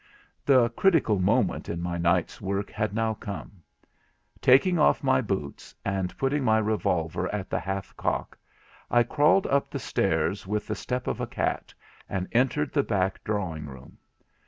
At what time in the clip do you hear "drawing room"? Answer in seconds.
13.23-13.99